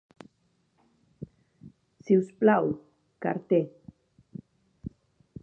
Si 2.07 2.17
us 2.21 2.33
plau, 2.39 2.65
carter 3.27 3.63